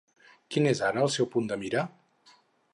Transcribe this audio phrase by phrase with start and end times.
[0.55, 1.87] Quin és ara el seu punt de mira?